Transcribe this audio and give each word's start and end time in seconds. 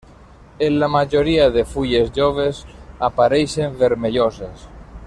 En 0.67 0.77
la 0.83 0.87
majoria 0.93 1.45
les 1.57 1.69
fulles 1.75 2.09
joves 2.17 2.63
apareixen 3.09 3.79
vermelloses. 3.85 4.69